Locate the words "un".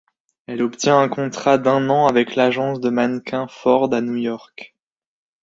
0.99-1.09